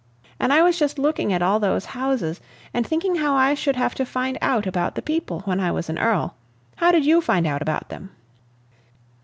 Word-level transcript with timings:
And 0.39 0.51
I 0.51 0.63
was 0.63 0.79
just 0.79 0.97
looking 0.97 1.31
at 1.31 1.43
all 1.43 1.59
those 1.59 1.85
houses, 1.93 2.41
and 2.73 2.87
thinking 2.87 3.13
how 3.17 3.35
I 3.35 3.53
should 3.53 3.75
have 3.75 3.93
to 3.93 4.03
find 4.03 4.35
out 4.41 4.65
about 4.65 4.95
the 4.95 5.03
people, 5.03 5.41
when 5.41 5.59
I 5.59 5.71
was 5.71 5.89
an 5.89 5.99
earl. 5.99 6.33
How 6.77 6.91
did 6.91 7.05
you 7.05 7.21
find 7.21 7.45
out 7.45 7.61
about 7.61 7.89
them?" 7.89 8.09